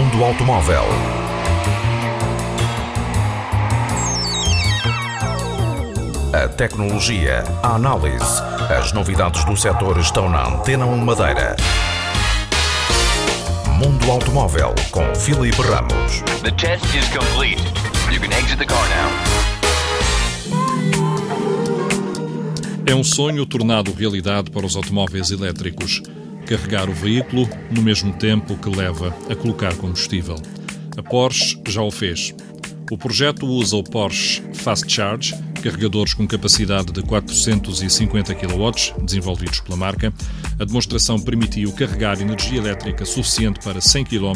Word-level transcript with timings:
automóvel. 0.00 0.84
A 6.32 6.48
tecnologia, 6.48 7.44
a 7.62 7.74
análise, 7.74 8.42
as 8.74 8.92
novidades 8.92 9.44
do 9.44 9.56
setor 9.56 9.98
estão 9.98 10.30
na 10.30 10.48
Antena 10.48 10.86
1 10.86 10.96
Madeira. 11.04 11.54
Mundo 13.78 14.10
Automóvel 14.10 14.74
com 14.90 15.14
Filipe 15.14 15.60
Ramos. 15.60 16.22
The 16.42 16.52
test 16.52 16.84
is 16.94 17.06
complete. 17.10 17.62
You 18.10 18.20
can 18.20 18.32
exit 18.38 18.56
the 18.56 18.64
car 18.64 18.88
now. 18.88 19.10
É 22.86 22.94
um 22.94 23.04
sonho 23.04 23.44
tornado 23.44 23.92
realidade 23.92 24.50
para 24.50 24.64
os 24.64 24.76
automóveis 24.76 25.30
elétricos. 25.30 26.02
Carregar 26.46 26.88
o 26.88 26.92
veículo 26.92 27.48
no 27.70 27.82
mesmo 27.82 28.12
tempo 28.12 28.56
que 28.56 28.68
leva 28.68 29.14
a 29.30 29.36
colocar 29.36 29.74
combustível. 29.76 30.36
A 30.96 31.02
Porsche 31.02 31.60
já 31.68 31.82
o 31.82 31.90
fez. 31.90 32.34
O 32.90 32.98
projeto 32.98 33.46
usa 33.46 33.76
o 33.76 33.84
Porsche 33.84 34.42
Fast 34.52 34.92
Charge, 34.92 35.34
carregadores 35.62 36.12
com 36.12 36.26
capacidade 36.26 36.92
de 36.92 37.02
450 37.02 38.34
kW, 38.34 39.04
desenvolvidos 39.04 39.60
pela 39.60 39.76
marca. 39.76 40.12
A 40.58 40.64
demonstração 40.64 41.18
permitiu 41.20 41.72
carregar 41.72 42.20
energia 42.20 42.58
elétrica 42.58 43.04
suficiente 43.04 43.60
para 43.60 43.80
100 43.80 44.04
km 44.04 44.32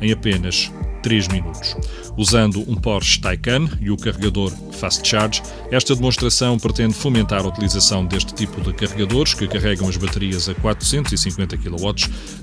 em 0.00 0.12
apenas 0.12 0.70
3 1.02 1.28
minutos. 1.28 1.76
Usando 2.20 2.70
um 2.70 2.76
Porsche 2.76 3.18
Taycan 3.18 3.66
e 3.80 3.90
o 3.90 3.96
carregador 3.96 4.52
Fast 4.72 5.08
Charge, 5.08 5.40
esta 5.70 5.96
demonstração 5.96 6.58
pretende 6.58 6.92
fomentar 6.92 7.40
a 7.40 7.48
utilização 7.48 8.04
deste 8.04 8.34
tipo 8.34 8.60
de 8.60 8.74
carregadores 8.74 9.32
que 9.32 9.48
carregam 9.48 9.88
as 9.88 9.96
baterias 9.96 10.46
a 10.46 10.54
450 10.54 11.56
kW, 11.56 11.94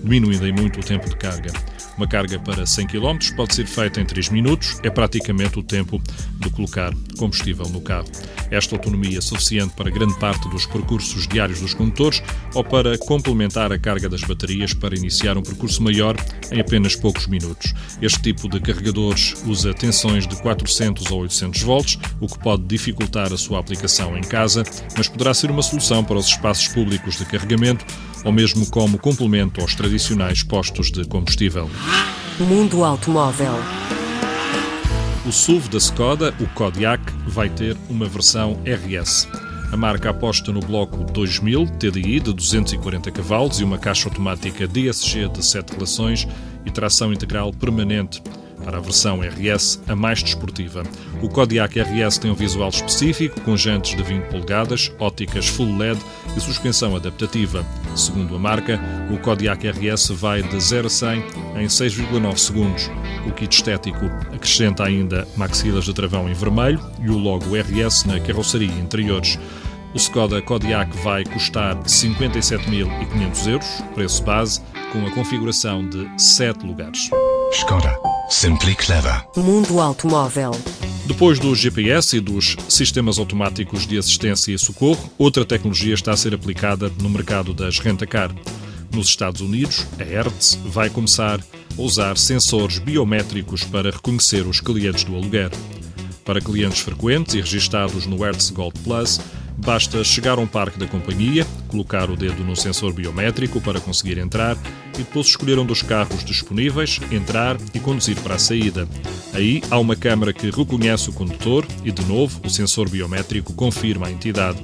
diminuindo 0.03 0.47
em 0.47 0.52
muito 0.52 0.79
o 0.79 0.83
tempo 0.83 1.07
de 1.07 1.15
carga. 1.15 1.53
Uma 1.97 2.07
carga 2.07 2.37
para 2.37 2.63
100 2.63 2.87
km 2.87 3.17
pode 3.35 3.55
ser 3.55 3.65
feita 3.65 3.99
em 3.99 4.05
3 4.05 4.29
minutos, 4.29 4.79
é 4.83 4.89
praticamente 4.89 5.57
o 5.57 5.63
tempo 5.63 5.99
de 6.39 6.49
colocar 6.51 6.93
combustível 7.17 7.67
no 7.69 7.81
carro. 7.81 8.07
Esta 8.51 8.75
autonomia 8.75 9.17
é 9.17 9.21
suficiente 9.21 9.73
para 9.75 9.89
grande 9.89 10.17
parte 10.19 10.47
dos 10.49 10.65
percursos 10.67 11.27
diários 11.27 11.59
dos 11.59 11.73
condutores 11.73 12.21
ou 12.53 12.63
para 12.63 12.97
complementar 12.99 13.73
a 13.73 13.79
carga 13.79 14.07
das 14.07 14.21
baterias 14.21 14.73
para 14.73 14.95
iniciar 14.95 15.37
um 15.37 15.41
percurso 15.41 15.81
maior 15.81 16.15
em 16.51 16.59
apenas 16.59 16.95
poucos 16.95 17.25
minutos. 17.25 17.73
Este 17.99 18.21
tipo 18.21 18.47
de 18.47 18.59
carregadores 18.59 19.35
usa 19.45 19.73
tensões 19.73 20.27
de 20.27 20.35
400 20.35 21.11
ou 21.11 21.21
800 21.21 21.61
volts, 21.63 21.99
o 22.21 22.27
que 22.27 22.39
pode 22.39 22.63
dificultar 22.63 23.33
a 23.33 23.37
sua 23.37 23.59
aplicação 23.59 24.15
em 24.15 24.21
casa, 24.21 24.63
mas 24.95 25.09
poderá 25.09 25.33
ser 25.33 25.49
uma 25.49 25.63
solução 25.63 26.03
para 26.03 26.17
os 26.17 26.27
espaços 26.27 26.67
públicos 26.67 27.17
de 27.17 27.25
carregamento 27.25 27.85
ou 28.23 28.31
mesmo 28.31 28.69
como 28.69 28.97
complemento 28.97 29.61
aos 29.61 29.75
tradicionais 29.75 30.43
postos 30.43 30.91
de 30.91 31.05
combustível. 31.05 31.69
Mundo 32.39 32.83
Automóvel. 32.83 33.53
O 35.25 35.31
SUV 35.31 35.67
da 35.69 35.77
Skoda, 35.77 36.33
o 36.39 36.47
Kodiaq, 36.47 37.01
vai 37.27 37.49
ter 37.49 37.75
uma 37.89 38.05
versão 38.05 38.57
RS. 38.63 39.27
A 39.71 39.75
marca 39.75 40.11
aposta 40.11 40.51
no 40.53 40.61
bloco 40.61 41.03
2000 41.11 41.67
TDI 41.77 42.21
de 42.21 42.33
240 42.33 43.11
cavalos 43.11 43.59
e 43.59 43.63
uma 43.63 43.77
caixa 43.77 44.07
automática 44.07 44.65
DSG 44.65 45.27
de 45.27 45.45
7 45.45 45.73
relações 45.73 46.25
e 46.65 46.71
tração 46.71 47.11
integral 47.11 47.52
permanente 47.52 48.21
para 48.63 48.77
a 48.77 48.81
versão 48.81 49.19
RS, 49.21 49.81
a 49.87 49.95
mais 49.95 50.23
desportiva. 50.23 50.83
O 51.21 51.27
Kodiaq 51.27 51.79
RS 51.79 52.17
tem 52.17 52.31
um 52.31 52.35
visual 52.35 52.69
específico, 52.69 53.39
com 53.41 53.57
jantes 53.57 53.95
de 53.95 54.03
20 54.03 54.23
polegadas, 54.25 54.91
óticas 54.99 55.47
full 55.47 55.77
LED 55.77 55.99
e 56.35 56.39
suspensão 56.39 56.95
adaptativa. 56.95 57.65
Segundo 57.97 58.35
a 58.35 58.39
marca, 58.39 58.79
o 59.11 59.17
Kodiaq 59.17 59.67
RS 59.67 60.09
vai 60.11 60.43
de 60.43 60.59
0 60.59 60.85
a 60.85 60.89
100 60.89 61.19
em 61.55 61.65
6,9 61.65 62.37
segundos. 62.37 62.91
O 63.25 63.31
kit 63.31 63.53
estético 63.53 64.05
acrescenta 64.31 64.83
ainda 64.83 65.27
maxilas 65.35 65.85
de 65.85 65.93
travão 65.93 66.30
em 66.30 66.33
vermelho 66.33 66.80
e 67.02 67.09
o 67.09 67.17
logo 67.17 67.55
RS 67.55 68.05
na 68.05 68.19
carroceria 68.19 68.71
interiores. 68.80 69.39
O 69.93 69.97
Skoda 69.97 70.41
Kodiaq 70.41 70.95
vai 70.97 71.23
custar 71.25 71.75
57.500 71.77 73.47
euros, 73.47 73.67
preço 73.95 74.23
base, 74.23 74.61
com 74.91 75.05
a 75.05 75.11
configuração 75.11 75.87
de 75.89 76.07
7 76.21 76.65
lugares. 76.65 77.09
Skoda. 77.52 77.97
Simply 78.30 78.75
clever. 78.75 79.23
Mundo 79.36 79.80
Automóvel. 79.80 80.52
Depois 81.07 81.39
do 81.39 81.55
GPS 81.55 82.17
e 82.17 82.19
dos 82.19 82.57
sistemas 82.67 83.17
automáticos 83.17 83.87
de 83.87 83.97
assistência 83.97 84.51
e 84.51 84.59
socorro, 84.59 85.09
outra 85.17 85.45
tecnologia 85.45 85.93
está 85.93 86.11
a 86.11 86.17
ser 86.17 86.35
aplicada 86.35 86.91
no 87.01 87.09
mercado 87.09 87.53
das 87.53 87.79
rentacar. 87.79 88.29
Nos 88.93 89.07
Estados 89.07 89.39
Unidos, 89.39 89.87
a 89.97 90.03
Hertz 90.03 90.59
vai 90.65 90.89
começar 90.89 91.39
a 91.39 91.81
usar 91.81 92.17
sensores 92.17 92.77
biométricos 92.77 93.63
para 93.63 93.89
reconhecer 93.89 94.45
os 94.45 94.59
clientes 94.59 95.05
do 95.05 95.15
aluguer. 95.15 95.49
Para 96.25 96.41
clientes 96.41 96.79
frequentes 96.79 97.35
e 97.35 97.39
registados 97.39 98.05
no 98.05 98.17
Hertz 98.17 98.49
Gold 98.49 98.77
Plus, 98.81 99.21
Basta 99.57 100.03
chegar 100.03 100.37
a 100.37 100.41
um 100.41 100.47
parque 100.47 100.77
da 100.77 100.85
companhia, 100.85 101.45
colocar 101.67 102.09
o 102.09 102.15
dedo 102.15 102.43
no 102.43 102.55
sensor 102.55 102.93
biométrico 102.93 103.59
para 103.59 103.79
conseguir 103.79 104.17
entrar 104.19 104.55
e 104.93 104.99
depois 104.99 105.27
escolher 105.27 105.57
um 105.57 105.65
dos 105.65 105.81
carros 105.81 106.23
disponíveis, 106.23 106.99
entrar 107.11 107.57
e 107.73 107.79
conduzir 107.79 108.15
para 108.21 108.35
a 108.35 108.39
saída. 108.39 108.87
Aí 109.33 109.61
há 109.69 109.77
uma 109.79 109.95
câmara 109.95 110.31
que 110.31 110.49
reconhece 110.51 111.09
o 111.09 111.13
condutor 111.13 111.65
e, 111.83 111.91
de 111.91 112.05
novo, 112.05 112.39
o 112.45 112.49
sensor 112.49 112.87
biométrico 112.87 113.51
confirma 113.53 114.07
a 114.07 114.11
entidade. 114.11 114.61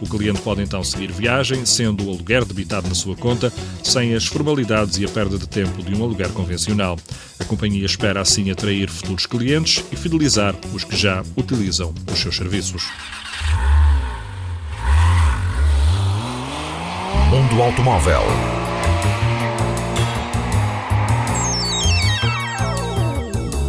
O 0.00 0.08
cliente 0.08 0.40
pode 0.40 0.62
então 0.62 0.82
seguir 0.82 1.12
viagem, 1.12 1.66
sendo 1.66 2.04
o 2.04 2.10
aluguer 2.10 2.44
debitado 2.44 2.88
na 2.88 2.94
sua 2.94 3.14
conta, 3.14 3.52
sem 3.84 4.14
as 4.14 4.24
formalidades 4.24 4.96
e 4.96 5.04
a 5.04 5.08
perda 5.08 5.36
de 5.36 5.46
tempo 5.46 5.82
de 5.82 5.94
um 5.94 6.02
aluguer 6.02 6.30
convencional. 6.30 6.98
A 7.38 7.44
companhia 7.44 7.84
espera 7.84 8.22
assim 8.22 8.50
atrair 8.50 8.88
futuros 8.88 9.26
clientes 9.26 9.84
e 9.92 9.96
fidelizar 9.96 10.54
os 10.72 10.84
que 10.84 10.96
já 10.96 11.22
utilizam 11.36 11.94
os 12.10 12.18
seus 12.18 12.36
serviços. 12.36 12.82
Mundo 17.50 17.62
Automóvel. 17.64 18.22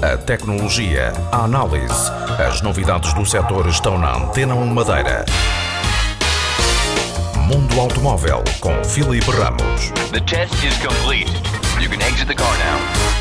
A 0.03 0.18
tecnologia, 0.18 1.12
a 1.31 1.46
análise, 1.46 2.12
as 2.47 2.62
novidades 2.62 3.12
do 3.14 3.25
setor 3.25 3.68
estão 3.68 3.97
na 3.97 4.18
Antena 4.18 4.53
1 4.53 4.68
Madeira. 4.68 5.25
Mundo 7.47 7.80
Automóvel 7.80 8.44
com 8.59 8.84
Filipe 8.84 9.31
Ramos. 9.31 9.92
The 10.12 10.22
test 10.22 10.63
is 10.63 10.78
complete. 10.78 11.31
You 11.81 11.90
can 11.90 12.02
exit 12.08 12.28
the 12.28 12.36
car 12.36 12.56
now. 12.59 13.20